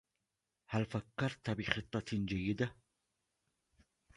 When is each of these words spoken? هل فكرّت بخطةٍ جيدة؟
هل 0.67 0.85
فكرّت 0.85 1.49
بخطةٍ 1.49 2.05
جيدة؟ 2.25 2.75